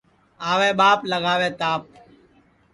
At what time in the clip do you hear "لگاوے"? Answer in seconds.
1.11-1.49